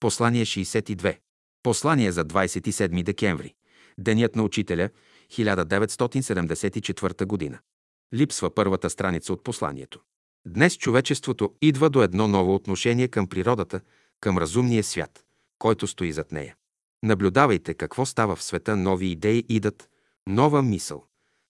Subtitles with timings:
[0.00, 1.18] Послание 62.
[1.62, 3.54] Послание за 27 декември.
[3.98, 4.90] Денят на учителя,
[5.32, 7.58] 1974 година.
[8.14, 10.00] Липсва първата страница от посланието.
[10.46, 13.80] Днес човечеството идва до едно ново отношение към природата,
[14.20, 15.24] към разумния свят,
[15.58, 16.56] който стои зад нея.
[17.02, 19.88] Наблюдавайте какво става в света, нови идеи идат,
[20.26, 21.04] нова мисъл.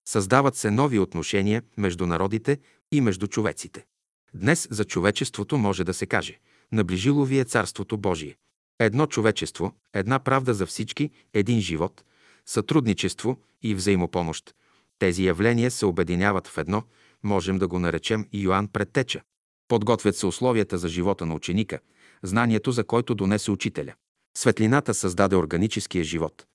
[0.09, 2.59] Създават се нови отношения между народите
[2.93, 3.87] и между човеците.
[4.35, 6.39] Днес за човечеството може да се каже
[6.73, 8.37] наближило ви е Царството Божие.
[8.79, 12.05] Едно човечество, една правда за всички, един живот,
[12.47, 14.55] сътрудничество и взаимопомощ.
[14.99, 16.83] Тези явления се обединяват в едно,
[17.23, 19.23] можем да го наречем Йоанн предтеча.
[19.69, 21.79] Подготвят се условията за живота на ученика,
[22.23, 23.95] знанието за който донесе учителя.
[24.37, 26.47] Светлината създаде органическия живот.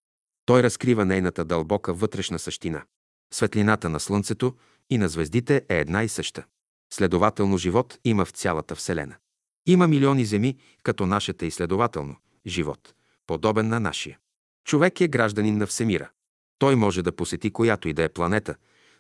[0.46, 2.84] Той разкрива нейната дълбока вътрешна същина.
[3.34, 4.56] Светлината на Слънцето
[4.90, 6.44] и на звездите е една и съща.
[6.94, 9.16] Следователно живот има в цялата Вселена.
[9.66, 12.16] Има милиони земи, като нашата и следователно
[12.48, 12.94] живот,
[13.28, 14.20] подобен на нашия.
[14.66, 16.10] Човек е гражданин на Всемира.
[16.60, 18.56] Той може да посети която и да е планета,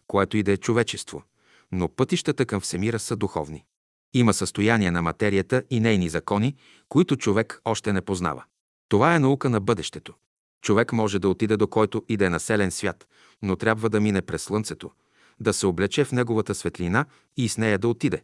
[0.08, 1.23] което и да е човечество,
[1.72, 3.66] но пътищата към Всемира са духовни.
[4.14, 6.56] Има състояние на материята и нейни закони,
[6.90, 8.44] които човек още не познава.
[8.90, 10.14] Това е наука на бъдещето.
[10.62, 13.08] Човек може да отиде до който и да е населен свят,
[13.42, 14.92] но трябва да мине през Слънцето,
[15.40, 17.06] да се облече в неговата светлина
[17.38, 18.23] и с нея да отиде.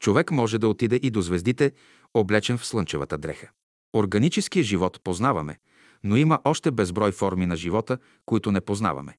[0.00, 1.72] Човек може да отиде и до звездите,
[2.14, 3.48] облечен в слънчевата дреха.
[3.94, 5.58] Органическия живот познаваме,
[6.04, 9.16] но има още безброй форми на живота, които не познаваме.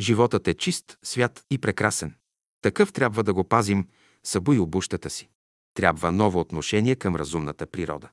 [0.00, 2.14] Животът е чист, свят и прекрасен.
[2.62, 3.88] Такъв трябва да го пазим,
[4.24, 5.28] събуй обущата си.
[5.74, 8.08] Трябва ново отношение към разумната природа.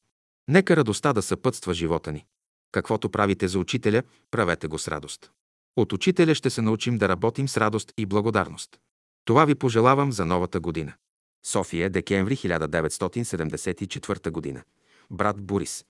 [0.47, 2.25] Нека радостта да съпътства живота ни.
[2.71, 5.31] Каквото правите за учителя, правете го с радост.
[5.75, 8.79] От учителя ще се научим да работим с радост и благодарност.
[9.25, 10.93] Това ви пожелавам за новата година.
[11.43, 14.63] София, декември 1974 година.
[15.09, 15.85] Брат Борис.